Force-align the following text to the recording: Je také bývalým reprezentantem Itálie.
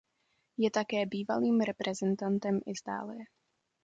Je 0.57 0.71
také 0.71 1.05
bývalým 1.05 1.61
reprezentantem 1.61 2.59
Itálie. 2.65 3.25